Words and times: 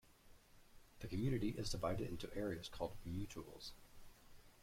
The 1.01 1.07
community 1.07 1.49
is 1.49 1.69
divided 1.69 2.07
into 2.09 2.35
areas 2.35 2.67
called 2.69 2.95
Mutuals. 3.07 3.69